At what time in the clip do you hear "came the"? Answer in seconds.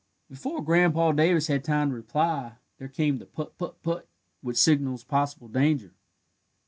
2.87-3.27